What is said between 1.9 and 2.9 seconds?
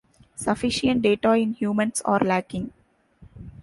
are lacking.